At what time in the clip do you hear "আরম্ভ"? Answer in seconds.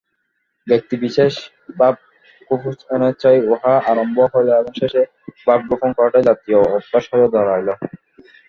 3.91-4.17